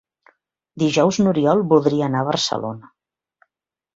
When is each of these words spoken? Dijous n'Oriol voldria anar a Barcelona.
Dijous 0.83 1.19
n'Oriol 1.25 1.61
voldria 1.73 2.07
anar 2.11 2.23
a 2.25 2.27
Barcelona. 2.31 2.89